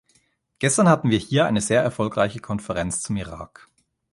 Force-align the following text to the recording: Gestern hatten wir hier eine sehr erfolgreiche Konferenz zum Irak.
Gestern 0.57 0.89
hatten 0.89 1.11
wir 1.11 1.19
hier 1.19 1.45
eine 1.45 1.61
sehr 1.61 1.83
erfolgreiche 1.83 2.39
Konferenz 2.39 3.01
zum 3.01 3.17
Irak. 3.17 3.67